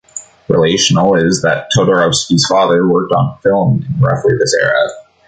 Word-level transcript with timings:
Relational 0.47 1.13
is 1.13 1.43
that 1.43 1.69
Todorovsky's 1.77 2.47
father 2.49 2.87
worked 2.89 3.13
on 3.13 3.37
film 3.37 3.85
in 3.87 3.99
roughly 4.01 4.33
this 4.35 4.55
era. 4.59 4.89